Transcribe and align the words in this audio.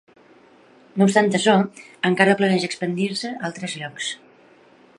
No 1.01 1.07
obstant 1.09 1.27
això, 1.39 1.53
encara 2.09 2.35
planeja 2.39 2.69
expandir-se 2.71 3.33
a 3.35 3.43
altres 3.51 3.77
llocs. 3.83 4.09